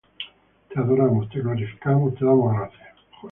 [0.67, 2.95] te adoramos, te glorificamos, te damos gracias,